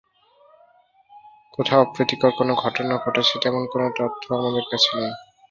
[1.53, 5.13] কোথাও অপ্রীতিকর কোনো ঘটনা ঘটেছে, তেমন কোনো তথ্যও আমাদের কাছে নেই।